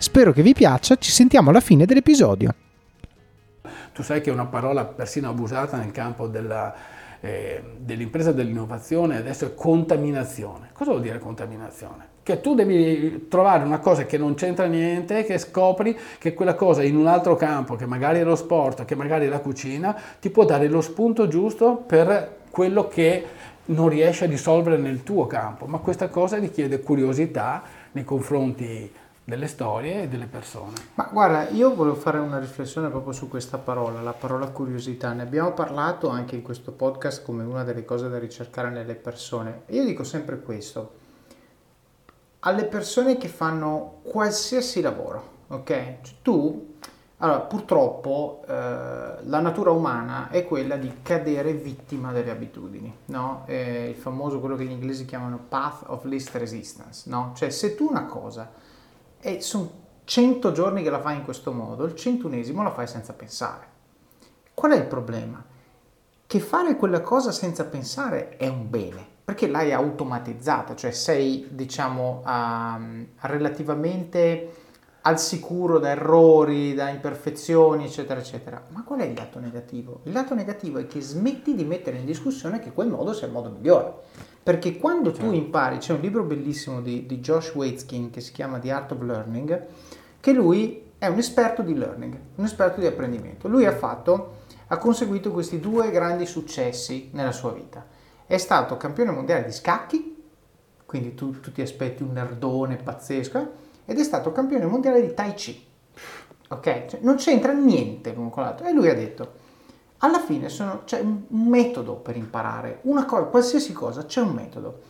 Spero 0.00 0.32
che 0.32 0.40
vi 0.40 0.54
piaccia, 0.54 0.96
ci 0.96 1.10
sentiamo 1.10 1.50
alla 1.50 1.60
fine 1.60 1.84
dell'episodio. 1.84 2.54
Tu 3.92 4.02
sai 4.02 4.22
che 4.22 4.30
è 4.30 4.32
una 4.32 4.46
parola 4.46 4.86
persino 4.86 5.28
abusata 5.28 5.76
nel 5.76 5.90
campo 5.90 6.26
della, 6.26 6.74
eh, 7.20 7.62
dell'impresa 7.76 8.32
dell'innovazione 8.32 9.18
adesso 9.18 9.44
è 9.44 9.54
contaminazione. 9.54 10.70
Cosa 10.72 10.92
vuol 10.92 11.02
dire 11.02 11.18
contaminazione? 11.18 12.06
Che 12.22 12.40
tu 12.40 12.54
devi 12.54 13.26
trovare 13.28 13.62
una 13.62 13.78
cosa 13.78 14.06
che 14.06 14.16
non 14.16 14.32
c'entra 14.32 14.64
niente, 14.64 15.24
che 15.24 15.36
scopri 15.36 15.94
che 16.16 16.32
quella 16.32 16.54
cosa 16.54 16.82
in 16.82 16.96
un 16.96 17.06
altro 17.06 17.36
campo, 17.36 17.76
che 17.76 17.84
magari 17.84 18.20
è 18.20 18.24
lo 18.24 18.36
sport, 18.36 18.86
che 18.86 18.94
magari 18.94 19.26
è 19.26 19.28
la 19.28 19.40
cucina, 19.40 19.94
ti 20.18 20.30
può 20.30 20.46
dare 20.46 20.66
lo 20.68 20.80
spunto 20.80 21.28
giusto 21.28 21.76
per 21.76 22.38
quello 22.50 22.88
che 22.88 23.26
non 23.66 23.90
riesci 23.90 24.24
a 24.24 24.28
risolvere 24.28 24.78
nel 24.78 25.02
tuo 25.02 25.26
campo. 25.26 25.66
Ma 25.66 25.76
questa 25.76 26.08
cosa 26.08 26.38
richiede 26.38 26.80
curiosità 26.80 27.62
nei 27.92 28.04
confronti 28.04 28.90
delle 29.30 29.46
storie 29.46 30.02
e 30.02 30.08
delle 30.08 30.26
persone. 30.26 30.74
Ma 30.94 31.08
guarda, 31.10 31.48
io 31.48 31.74
volevo 31.74 31.94
fare 31.94 32.18
una 32.18 32.38
riflessione 32.38 32.90
proprio 32.90 33.12
su 33.12 33.28
questa 33.28 33.56
parola, 33.56 34.02
la 34.02 34.12
parola 34.12 34.48
curiosità. 34.48 35.12
Ne 35.12 35.22
abbiamo 35.22 35.52
parlato 35.52 36.08
anche 36.08 36.34
in 36.34 36.42
questo 36.42 36.72
podcast 36.72 37.22
come 37.22 37.44
una 37.44 37.64
delle 37.64 37.84
cose 37.84 38.08
da 38.10 38.18
ricercare 38.18 38.68
nelle 38.68 38.96
persone. 38.96 39.62
Io 39.68 39.84
dico 39.84 40.02
sempre 40.04 40.40
questo, 40.40 40.98
alle 42.40 42.64
persone 42.64 43.16
che 43.16 43.28
fanno 43.28 44.00
qualsiasi 44.02 44.80
lavoro, 44.80 45.28
ok? 45.48 45.66
Cioè, 45.66 46.16
tu, 46.22 46.74
allora 47.18 47.40
purtroppo 47.40 48.42
eh, 48.48 48.52
la 48.52 49.40
natura 49.40 49.70
umana 49.70 50.28
è 50.30 50.44
quella 50.44 50.76
di 50.76 51.02
cadere 51.02 51.52
vittima 51.52 52.10
delle 52.12 52.32
abitudini, 52.32 52.92
no? 53.06 53.44
È 53.46 53.52
il 53.52 53.94
famoso 53.94 54.40
quello 54.40 54.56
che 54.56 54.64
gli 54.64 54.70
inglesi 54.72 55.04
chiamano 55.04 55.38
path 55.48 55.84
of 55.86 56.04
least 56.04 56.34
resistance, 56.34 57.08
no? 57.08 57.32
Cioè 57.36 57.50
se 57.50 57.76
tu 57.76 57.86
una 57.88 58.06
cosa 58.06 58.68
e 59.20 59.40
sono 59.40 59.78
100 60.04 60.52
giorni 60.52 60.82
che 60.82 60.90
la 60.90 61.00
fai 61.00 61.16
in 61.16 61.24
questo 61.24 61.52
modo, 61.52 61.84
il 61.84 61.94
centunesimo 61.94 62.62
la 62.62 62.72
fai 62.72 62.86
senza 62.86 63.12
pensare. 63.12 63.68
Qual 64.54 64.72
è 64.72 64.76
il 64.76 64.86
problema? 64.86 65.44
Che 66.26 66.40
fare 66.40 66.76
quella 66.76 67.00
cosa 67.00 67.32
senza 67.32 67.64
pensare 67.64 68.36
è 68.36 68.48
un 68.48 68.68
bene, 68.68 69.06
perché 69.24 69.48
l'hai 69.48 69.72
automatizzata, 69.72 70.74
cioè 70.74 70.90
sei, 70.90 71.48
diciamo, 71.50 72.22
um, 72.24 73.06
relativamente 73.20 74.68
al 75.02 75.18
sicuro 75.18 75.78
da 75.78 75.90
errori, 75.90 76.74
da 76.74 76.88
imperfezioni, 76.88 77.84
eccetera, 77.84 78.20
eccetera. 78.20 78.62
Ma 78.68 78.84
qual 78.84 79.00
è 79.00 79.04
il 79.04 79.14
lato 79.14 79.38
negativo? 79.38 80.00
Il 80.04 80.12
lato 80.12 80.34
negativo 80.34 80.78
è 80.78 80.86
che 80.86 81.00
smetti 81.00 81.54
di 81.54 81.64
mettere 81.64 81.98
in 81.98 82.04
discussione 82.04 82.58
che 82.58 82.72
quel 82.72 82.88
modo 82.88 83.12
sia 83.12 83.26
il 83.26 83.32
modo 83.32 83.50
migliore. 83.50 83.94
Perché 84.42 84.78
quando 84.78 85.12
tu 85.12 85.32
impari, 85.32 85.78
c'è 85.78 85.92
un 85.92 86.00
libro 86.00 86.22
bellissimo 86.22 86.80
di, 86.80 87.04
di 87.06 87.18
Josh 87.18 87.54
Waitzkin 87.54 88.10
che 88.10 88.20
si 88.20 88.32
chiama 88.32 88.58
The 88.58 88.70
Art 88.70 88.92
of 88.92 89.02
Learning, 89.02 89.66
che 90.18 90.32
lui 90.32 90.88
è 90.98 91.06
un 91.06 91.18
esperto 91.18 91.62
di 91.62 91.74
learning, 91.74 92.18
un 92.36 92.44
esperto 92.44 92.80
di 92.80 92.86
apprendimento. 92.86 93.48
Lui 93.48 93.64
ha 93.64 93.74
fatto, 93.74 94.38
ha 94.66 94.76
conseguito 94.78 95.30
questi 95.30 95.60
due 95.60 95.90
grandi 95.90 96.26
successi 96.26 97.10
nella 97.12 97.32
sua 97.32 97.52
vita. 97.52 97.86
È 98.26 98.36
stato 98.36 98.76
campione 98.76 99.10
mondiale 99.10 99.44
di 99.44 99.52
scacchi, 99.52 100.22
quindi 100.86 101.14
tu, 101.14 101.40
tu 101.40 101.52
ti 101.52 101.62
aspetti 101.62 102.02
un 102.02 102.12
nerdone 102.12 102.76
pazzesco, 102.76 103.52
ed 103.86 103.98
è 103.98 104.02
stato 104.02 104.30
campione 104.32 104.66
mondiale 104.66 105.00
di 105.00 105.14
Tai 105.14 105.34
Chi. 105.34 105.66
Ok? 106.48 106.86
Cioè, 106.86 107.00
non 107.02 107.16
c'entra 107.16 107.52
niente 107.52 108.14
con 108.14 108.30
l'altro. 108.34 108.66
E 108.66 108.72
lui 108.72 108.88
ha 108.88 108.94
detto, 108.94 109.32
alla 110.02 110.20
fine 110.20 110.48
sono, 110.48 110.82
c'è 110.84 111.00
un 111.00 111.24
metodo 111.28 111.96
per 111.96 112.16
imparare, 112.16 112.78
una 112.82 113.04
cosa, 113.04 113.24
qualsiasi 113.24 113.72
cosa 113.72 114.04
c'è 114.04 114.20
un 114.20 114.32
metodo. 114.32 114.80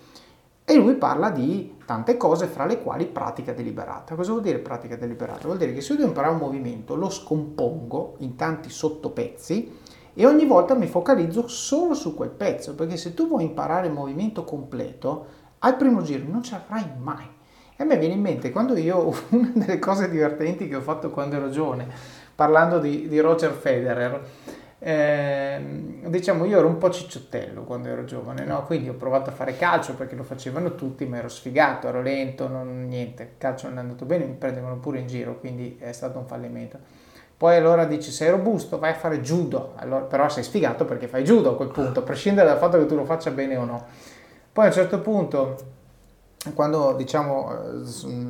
E 0.65 0.77
lui 0.77 0.95
parla 0.95 1.31
di 1.31 1.79
tante 1.85 2.17
cose, 2.17 2.47
fra 2.47 2.65
le 2.65 2.81
quali 2.81 3.07
pratica 3.07 3.53
deliberata. 3.53 4.15
Cosa 4.15 4.31
vuol 4.31 4.43
dire 4.43 4.59
pratica 4.59 4.95
deliberata? 4.95 5.47
Vuol 5.47 5.59
dire 5.59 5.73
che 5.73 5.81
se 5.81 5.93
io 5.93 5.99
devo 5.99 6.11
imparare 6.11 6.35
un 6.35 6.39
movimento, 6.39 6.95
lo 6.95 7.11
scompongo 7.11 8.15
in 8.19 8.37
tanti 8.37 8.71
sottopezzi 8.71 9.79
e 10.15 10.27
ogni 10.27 10.47
volta 10.47 10.75
mi 10.75 10.87
focalizzo 10.87 11.49
solo 11.49 11.95
su 11.95 12.15
quel 12.15 12.31
pezzo, 12.31 12.77
perché 12.77 12.97
se 12.97 13.13
tu 13.13 13.27
vuoi 13.27 13.43
imparare 13.43 13.89
il 13.89 13.93
movimento 13.93 14.45
completo, 14.45 15.27
al 15.59 15.77
primo 15.77 16.03
giro 16.03 16.31
non 16.31 16.45
ce 16.45 16.53
la 16.53 16.61
farai 16.61 16.89
mai. 16.99 17.27
E 17.77 17.83
a 17.83 17.85
me 17.85 17.97
viene 17.97 18.15
in 18.15 18.21
mente 18.21 18.51
quando 18.51 18.77
io, 18.77 19.13
una 19.31 19.51
delle 19.53 19.81
cose 19.81 20.09
divertenti 20.09 20.69
che 20.69 20.77
ho 20.77 20.81
fatto 20.81 21.11
quando 21.11 21.35
ero 21.35 21.51
giovane, 21.51 21.89
parlando 22.33 22.79
di, 22.79 23.09
di 23.09 23.19
Roger 23.19 23.51
Federer, 23.51 24.23
eh, 24.83 25.61
diciamo 26.07 26.47
io 26.47 26.59
ero 26.59 26.67
un 26.67 26.79
po' 26.79 26.89
cicciottello 26.89 27.65
quando 27.65 27.89
ero 27.89 28.05
giovane, 28.05 28.45
no? 28.45 28.65
quindi 28.65 28.89
ho 28.89 28.95
provato 28.95 29.29
a 29.29 29.33
fare 29.33 29.55
calcio 29.57 29.95
perché 29.95 30.15
lo 30.15 30.23
facevano 30.23 30.75
tutti, 30.75 31.05
ma 31.05 31.19
ero 31.19 31.29
sfigato, 31.29 31.87
ero 31.89 32.01
lento, 32.01 32.49
non, 32.49 32.87
niente, 32.87 33.23
il 33.23 33.29
calcio 33.37 33.69
non 33.69 33.77
è 33.77 33.81
andato 33.81 34.07
bene, 34.07 34.25
mi 34.25 34.35
prendevano 34.35 34.79
pure 34.79 34.99
in 34.99 35.07
giro, 35.07 35.39
quindi 35.39 35.77
è 35.79 35.93
stato 35.93 36.19
un 36.19 36.27
fallimento. 36.27 36.79
Poi 37.37 37.57
allora 37.57 37.85
dici 37.85 38.11
sei 38.11 38.31
robusto, 38.31 38.79
vai 38.79 38.93
a 38.93 38.95
fare 38.95 39.21
judo, 39.21 39.75
allora, 39.77 40.05
però 40.05 40.29
sei 40.29 40.43
sfigato 40.43 40.87
perché 40.87 41.09
fai 41.09 41.25
judo 41.25 41.51
a 41.51 41.57
quel 41.57 41.71
punto, 41.71 42.01
a 42.01 42.03
prescindere 42.03 42.49
dal 42.49 42.59
fatto 42.59 42.79
che 42.79 42.87
tu 42.87 42.95
lo 42.95 43.05
faccia 43.05 43.31
bene 43.31 43.57
o 43.57 43.65
no. 43.65 43.87
Poi 44.53 44.65
a 44.65 44.69
un 44.69 44.75
certo 44.75 45.01
punto 45.01 45.57
quando 46.55 46.95
diciamo 46.95 47.53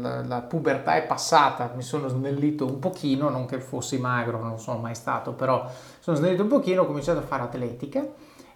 la, 0.01 0.25
la, 0.25 0.41
pubertà 0.43 0.97
è 0.97 1.07
passata, 1.07 1.73
mi 1.77 1.83
sono 1.83 2.09
snellito 2.09 2.67
un 2.67 2.81
pochino, 2.81 3.29
non 3.29 3.47
che 3.47 3.61
fossi 3.61 3.99
magro, 3.99 4.43
non 4.43 4.59
sono 4.59 4.79
mai 4.79 4.97
stato, 4.97 5.33
però 5.33 5.71
sono 6.01 6.17
snellito 6.17 6.43
un 6.43 6.49
pochino, 6.49 6.83
ho 6.83 6.87
cominciato 6.87 7.21
a 7.21 7.23
fare 7.23 7.45
atletica 7.45 8.05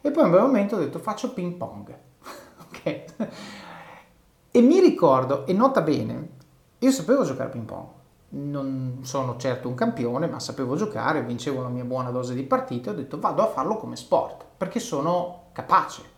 e 0.01 0.11
poi 0.11 0.23
a 0.23 0.27
un 0.27 0.33
bel 0.33 0.41
momento 0.41 0.75
ho 0.75 0.79
detto 0.79 0.99
faccio 0.99 1.33
ping 1.33 1.55
pong. 1.55 1.97
ok? 2.67 3.05
E 4.51 4.61
mi 4.61 4.81
ricordo, 4.81 5.47
e 5.47 5.53
nota 5.53 5.83
bene, 5.83 6.31
Io 6.81 6.91
sapevo 6.91 7.23
giocare 7.23 7.49
a 7.49 7.53
ping 7.53 7.65
pong, 7.65 7.87
non 8.31 8.99
sono 9.03 9.37
certo 9.37 9.69
un 9.69 9.75
campione, 9.75 10.27
ma 10.27 10.41
sapevo 10.41 10.75
giocare, 10.75 11.23
vincevo 11.23 11.63
la 11.63 11.69
mia 11.69 11.85
buona 11.85 12.11
dose 12.11 12.35
di 12.35 12.43
partite, 12.43 12.91
ho 12.91 12.95
detto 12.95 13.21
vado 13.21 13.43
a 13.43 13.47
farlo 13.47 13.77
come 13.77 13.95
sport, 13.95 14.45
perché 14.57 14.81
sono 14.81 15.45
capace. 15.53 16.14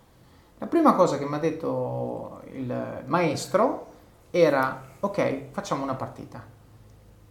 La 0.58 0.67
prima 0.67 0.94
cosa 0.94 1.19
che 1.19 1.26
mi 1.26 1.35
ha 1.35 1.38
detto 1.38 2.41
il 2.53 3.03
maestro 3.06 3.87
era 4.31 4.82
ok, 5.00 5.50
facciamo 5.50 5.82
una 5.82 5.94
partita. 5.94 6.43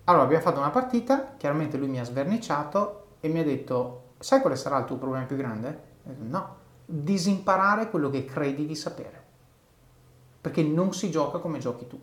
Allora 0.06 0.24
abbiamo 0.24 0.44
fatto 0.44 0.60
una 0.60 0.70
partita, 0.70 1.34
chiaramente 1.38 1.78
lui 1.78 1.88
mi 1.88 2.00
ha 2.00 2.04
sverniciato 2.04 3.06
e 3.20 3.28
mi 3.28 3.40
ha 3.40 3.44
detto 3.44 4.04
sai 4.20 4.42
quale 4.42 4.56
sarà 4.56 4.78
il 4.80 4.86
tuo 4.86 4.98
problema 4.98 5.26
più 5.26 5.36
grande? 5.36 5.94
Detto, 6.04 6.24
no, 6.24 6.56
disimparare 6.86 7.90
quello 7.90 8.10
che 8.10 8.26
credi 8.26 8.66
di 8.66 8.76
sapere, 8.76 9.24
perché 10.42 10.64
non 10.64 10.94
si 10.94 11.10
gioca 11.10 11.40
come 11.40 11.60
giochi 11.60 11.88
tu. 11.88 12.00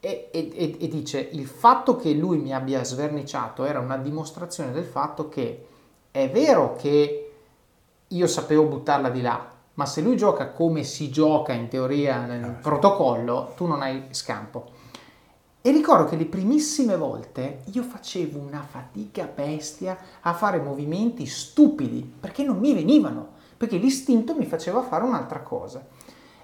E, 0.00 0.28
e, 0.32 0.76
e, 0.78 0.88
dice 0.88 1.18
il 1.18 1.46
fatto 1.46 1.96
che 1.96 2.12
lui 2.12 2.38
mi 2.38 2.54
abbia 2.54 2.84
sverniciato 2.84 3.64
era 3.64 3.80
una 3.80 3.96
dimostrazione 3.96 4.70
del 4.70 4.84
fatto 4.84 5.28
che 5.28 5.66
è 6.12 6.30
vero 6.30 6.76
che 6.76 7.32
io 8.06 8.26
sapevo 8.28 8.64
buttarla 8.64 9.10
di 9.10 9.20
là, 9.22 9.56
ma 9.78 9.86
se 9.86 10.00
lui 10.00 10.16
gioca 10.16 10.48
come 10.48 10.82
si 10.82 11.08
gioca 11.08 11.52
in 11.52 11.68
teoria 11.68 12.26
nel 12.26 12.44
eh, 12.44 12.48
protocollo, 12.60 13.52
tu 13.56 13.66
non 13.66 13.80
hai 13.80 14.02
scampo. 14.10 14.66
E 15.60 15.70
ricordo 15.70 16.08
che 16.08 16.16
le 16.16 16.24
primissime 16.24 16.96
volte 16.96 17.60
io 17.72 17.84
facevo 17.84 18.40
una 18.40 18.66
fatica 18.68 19.30
bestia 19.32 19.96
a 20.22 20.32
fare 20.32 20.58
movimenti 20.58 21.26
stupidi 21.26 22.00
perché 22.18 22.42
non 22.42 22.58
mi 22.58 22.74
venivano, 22.74 23.28
perché 23.56 23.76
l'istinto 23.76 24.34
mi 24.34 24.46
faceva 24.46 24.82
fare 24.82 25.04
un'altra 25.04 25.40
cosa. 25.40 25.86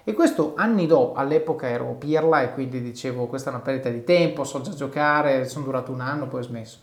E 0.05 0.13
questo 0.13 0.53
anni 0.55 0.87
dopo, 0.87 1.15
all'epoca 1.15 1.67
ero 1.67 1.93
pirla 1.99 2.41
e 2.41 2.53
quindi 2.53 2.81
dicevo 2.81 3.27
questa 3.27 3.49
è 3.49 3.53
una 3.53 3.63
perdita 3.63 3.89
di 3.89 4.05
tempo, 4.05 4.45
so 4.45 4.61
già 4.61 4.71
giocare, 4.71 5.45
sono 5.45 5.65
durato 5.65 5.91
un 5.91 5.99
anno, 5.99 6.27
poi 6.27 6.39
ho 6.39 6.43
smesso. 6.43 6.79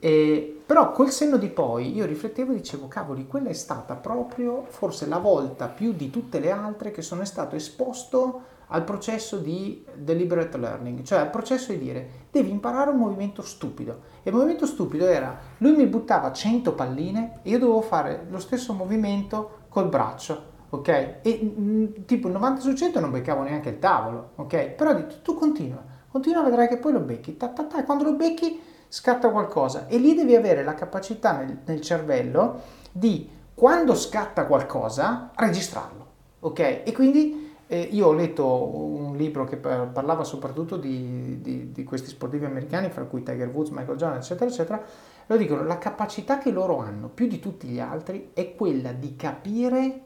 E, 0.00 0.62
però 0.64 0.92
col 0.92 1.10
senno 1.10 1.36
di 1.36 1.48
poi 1.48 1.94
io 1.94 2.06
riflettevo 2.06 2.52
e 2.52 2.56
dicevo, 2.56 2.88
cavoli, 2.88 3.26
quella 3.26 3.50
è 3.50 3.52
stata 3.52 3.94
proprio 3.94 4.64
forse 4.68 5.06
la 5.06 5.18
volta 5.18 5.66
più 5.66 5.92
di 5.92 6.10
tutte 6.10 6.40
le 6.40 6.50
altre 6.50 6.90
che 6.90 7.02
sono 7.02 7.24
stato 7.24 7.54
esposto 7.54 8.42
al 8.68 8.84
processo 8.84 9.36
di 9.36 9.84
deliberate 9.94 10.56
learning, 10.56 11.02
cioè 11.02 11.18
al 11.18 11.30
processo 11.30 11.72
di 11.72 11.78
dire 11.78 12.10
devi 12.30 12.50
imparare 12.50 12.90
un 12.90 12.98
movimento 12.98 13.42
stupido. 13.42 14.00
E 14.22 14.30
il 14.30 14.34
movimento 14.34 14.64
stupido 14.64 15.06
era, 15.06 15.38
lui 15.58 15.76
mi 15.76 15.86
buttava 15.86 16.32
100 16.32 16.72
palline 16.74 17.40
e 17.42 17.50
io 17.50 17.58
dovevo 17.58 17.82
fare 17.82 18.26
lo 18.28 18.38
stesso 18.38 18.72
movimento 18.72 19.58
col 19.68 19.88
braccio 19.88 20.50
ok? 20.70 20.88
E 21.22 21.54
mm, 21.58 21.86
tipo 22.06 22.28
il 22.28 22.34
90 22.34 22.60
su 22.60 22.72
100 22.72 23.00
non 23.00 23.10
beccavo 23.10 23.42
neanche 23.42 23.70
il 23.70 23.78
tavolo, 23.78 24.30
ok? 24.36 24.68
Però 24.70 24.94
detto, 24.94 25.16
tu 25.22 25.34
continua, 25.34 25.82
continua, 26.08 26.42
vedrai 26.42 26.68
che 26.68 26.78
poi 26.78 26.92
lo 26.92 27.00
becchi, 27.00 27.36
ta, 27.36 27.48
ta, 27.48 27.64
ta, 27.64 27.80
e 27.80 27.84
quando 27.84 28.04
lo 28.04 28.14
becchi 28.14 28.60
scatta 28.90 29.30
qualcosa 29.30 29.86
e 29.86 29.98
lì 29.98 30.14
devi 30.14 30.34
avere 30.34 30.64
la 30.64 30.74
capacità 30.74 31.38
nel, 31.38 31.58
nel 31.64 31.80
cervello 31.80 32.60
di 32.90 33.30
quando 33.54 33.94
scatta 33.94 34.46
qualcosa 34.46 35.30
registrarlo, 35.36 36.06
ok? 36.40 36.82
E 36.84 36.92
quindi 36.92 37.52
eh, 37.68 37.88
io 37.92 38.08
ho 38.08 38.12
letto 38.12 38.44
un 38.44 39.16
libro 39.16 39.44
che 39.44 39.56
parlava 39.56 40.24
soprattutto 40.24 40.76
di, 40.76 41.40
di, 41.40 41.70
di, 41.70 41.84
questi 41.84 42.08
sportivi 42.08 42.44
americani, 42.44 42.90
fra 42.90 43.04
cui 43.04 43.22
Tiger 43.22 43.46
Woods, 43.48 43.70
Michael 43.70 43.96
Jordan, 43.96 44.18
eccetera, 44.18 44.50
eccetera. 44.50 44.82
Lo 45.26 45.36
dicono, 45.36 45.62
la 45.62 45.78
capacità 45.78 46.38
che 46.38 46.50
loro 46.50 46.78
hanno, 46.78 47.06
più 47.06 47.28
di 47.28 47.38
tutti 47.38 47.68
gli 47.68 47.78
altri, 47.78 48.30
è 48.32 48.56
quella 48.56 48.90
di 48.90 49.14
capire 49.14 50.00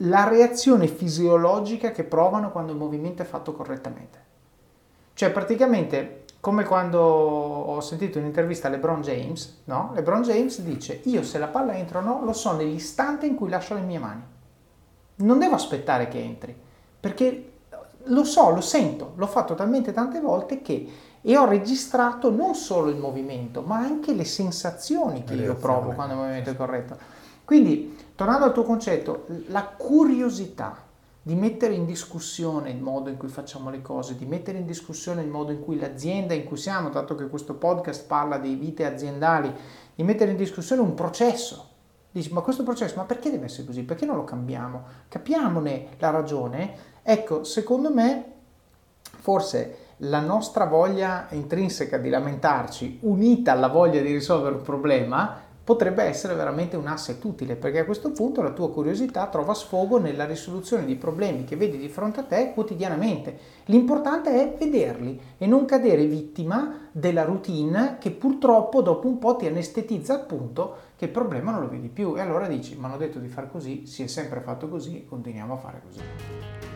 la 0.00 0.28
reazione 0.28 0.86
fisiologica 0.86 1.90
che 1.90 2.04
provano 2.04 2.52
quando 2.52 2.70
il 2.70 2.78
movimento 2.78 3.22
è 3.22 3.24
fatto 3.24 3.52
correttamente. 3.52 4.18
Cioè 5.14 5.32
praticamente 5.32 6.25
come 6.46 6.62
quando 6.62 7.00
ho 7.00 7.80
sentito 7.80 8.20
un'intervista 8.20 8.68
a 8.68 8.70
LeBron 8.70 9.02
James, 9.02 9.62
no? 9.64 9.90
LeBron 9.96 10.22
James 10.22 10.60
dice 10.60 11.00
io 11.06 11.24
se 11.24 11.40
la 11.40 11.48
palla 11.48 11.74
entra 11.74 11.98
o 11.98 12.02
no 12.02 12.24
lo 12.24 12.32
so 12.32 12.52
nell'istante 12.52 13.26
in 13.26 13.34
cui 13.34 13.48
lascio 13.48 13.74
le 13.74 13.80
mie 13.80 13.98
mani. 13.98 14.22
Non 15.16 15.40
devo 15.40 15.56
aspettare 15.56 16.06
che 16.06 16.22
entri, 16.22 16.56
perché 17.00 17.52
lo 18.04 18.22
so, 18.22 18.50
lo 18.50 18.60
sento, 18.60 19.14
l'ho 19.16 19.26
fatto 19.26 19.56
talmente 19.56 19.92
tante 19.92 20.20
volte 20.20 20.62
che 20.62 20.88
e 21.20 21.36
ho 21.36 21.46
registrato 21.46 22.30
non 22.30 22.54
solo 22.54 22.90
il 22.90 22.96
movimento, 22.96 23.62
ma 23.62 23.78
anche 23.78 24.14
le 24.14 24.24
sensazioni 24.24 25.24
che 25.24 25.34
io 25.34 25.56
provo 25.56 25.94
quando 25.94 26.14
il 26.14 26.20
movimento 26.20 26.50
è 26.50 26.54
corretto. 26.54 26.96
Quindi, 27.44 28.12
tornando 28.14 28.44
al 28.44 28.52
tuo 28.52 28.62
concetto, 28.62 29.26
la 29.48 29.64
curiosità 29.64 30.85
di 31.26 31.34
mettere 31.34 31.74
in 31.74 31.86
discussione 31.86 32.70
il 32.70 32.80
modo 32.80 33.10
in 33.10 33.16
cui 33.16 33.26
facciamo 33.26 33.68
le 33.68 33.82
cose, 33.82 34.14
di 34.14 34.26
mettere 34.26 34.58
in 34.58 34.64
discussione 34.64 35.22
il 35.22 35.28
modo 35.28 35.50
in 35.50 35.60
cui 35.60 35.76
l'azienda 35.76 36.34
in 36.34 36.44
cui 36.44 36.56
siamo, 36.56 36.88
dato 36.88 37.16
che 37.16 37.26
questo 37.26 37.54
podcast 37.54 38.06
parla 38.06 38.38
di 38.38 38.54
vite 38.54 38.84
aziendali, 38.84 39.52
di 39.92 40.04
mettere 40.04 40.30
in 40.30 40.36
discussione 40.36 40.82
un 40.82 40.94
processo. 40.94 41.70
Dici, 42.12 42.32
ma 42.32 42.42
questo 42.42 42.62
processo, 42.62 42.94
ma 42.94 43.02
perché 43.02 43.32
deve 43.32 43.46
essere 43.46 43.66
così? 43.66 43.82
Perché 43.82 44.06
non 44.06 44.14
lo 44.14 44.22
cambiamo? 44.22 44.84
Capiamone 45.08 45.88
la 45.98 46.10
ragione. 46.10 46.74
Ecco, 47.02 47.42
secondo 47.42 47.92
me, 47.92 48.32
forse 49.00 49.78
la 49.96 50.20
nostra 50.20 50.66
voglia 50.66 51.26
intrinseca 51.30 51.98
di 51.98 52.08
lamentarci, 52.08 53.00
unita 53.02 53.50
alla 53.50 53.66
voglia 53.66 54.00
di 54.00 54.12
risolvere 54.12 54.54
un 54.54 54.62
problema, 54.62 55.40
potrebbe 55.66 56.04
essere 56.04 56.34
veramente 56.34 56.76
un 56.76 56.86
asset 56.86 57.22
utile 57.24 57.56
perché 57.56 57.80
a 57.80 57.84
questo 57.84 58.12
punto 58.12 58.40
la 58.40 58.52
tua 58.52 58.70
curiosità 58.70 59.26
trova 59.26 59.52
sfogo 59.52 59.98
nella 59.98 60.24
risoluzione 60.24 60.84
di 60.84 60.94
problemi 60.94 61.42
che 61.42 61.56
vedi 61.56 61.76
di 61.76 61.88
fronte 61.88 62.20
a 62.20 62.22
te 62.22 62.52
quotidianamente. 62.54 63.36
L'importante 63.64 64.30
è 64.30 64.56
vederli 64.56 65.20
e 65.36 65.44
non 65.48 65.64
cadere 65.64 66.06
vittima 66.06 66.88
della 66.92 67.24
routine 67.24 67.96
che 67.98 68.12
purtroppo 68.12 68.80
dopo 68.80 69.08
un 69.08 69.18
po' 69.18 69.34
ti 69.34 69.46
anestetizza 69.46 70.14
al 70.14 70.26
punto 70.26 70.76
che 70.94 71.06
il 71.06 71.10
problema 71.10 71.50
non 71.50 71.62
lo 71.62 71.68
vedi 71.68 71.88
più 71.88 72.16
e 72.16 72.20
allora 72.20 72.46
dici 72.46 72.76
ma 72.76 72.86
hanno 72.86 72.96
detto 72.96 73.18
di 73.18 73.26
fare 73.26 73.50
così, 73.50 73.86
si 73.86 74.04
è 74.04 74.06
sempre 74.06 74.38
fatto 74.42 74.68
così, 74.68 75.04
continuiamo 75.04 75.54
a 75.54 75.56
fare 75.56 75.82
così. 75.84 76.75